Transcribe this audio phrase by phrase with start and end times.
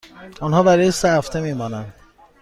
[0.41, 1.93] آنها برای سه هفته می مانند.